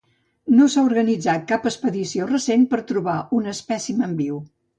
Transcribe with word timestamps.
No 0.59 0.69
s'ha 0.75 0.85
organitzat 0.87 1.45
cap 1.51 1.67
expedició 1.71 2.25
recent 2.31 2.65
per 2.73 2.81
trobar 2.93 3.19
un 3.41 3.53
espècimen 3.53 4.19
viu. 4.25 4.43